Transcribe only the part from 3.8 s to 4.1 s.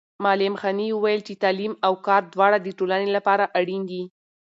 دي.